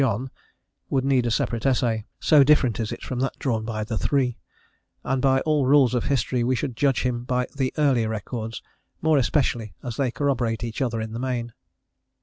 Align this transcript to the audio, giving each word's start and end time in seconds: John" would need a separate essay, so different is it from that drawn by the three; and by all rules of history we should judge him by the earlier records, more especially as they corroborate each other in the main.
John" 0.01 0.31
would 0.89 1.05
need 1.05 1.27
a 1.27 1.29
separate 1.29 1.63
essay, 1.63 2.07
so 2.19 2.43
different 2.43 2.79
is 2.79 2.91
it 2.91 3.03
from 3.03 3.19
that 3.19 3.37
drawn 3.37 3.65
by 3.65 3.83
the 3.83 3.99
three; 3.99 4.39
and 5.03 5.21
by 5.21 5.41
all 5.41 5.67
rules 5.67 5.93
of 5.93 6.05
history 6.05 6.43
we 6.43 6.55
should 6.55 6.75
judge 6.75 7.03
him 7.03 7.23
by 7.23 7.45
the 7.55 7.71
earlier 7.77 8.09
records, 8.09 8.63
more 9.03 9.19
especially 9.19 9.75
as 9.83 9.97
they 9.97 10.09
corroborate 10.09 10.63
each 10.63 10.81
other 10.81 10.99
in 11.01 11.13
the 11.13 11.19
main. 11.19 11.53